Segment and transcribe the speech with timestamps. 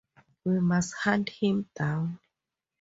[0.43, 2.19] We must hunt him down.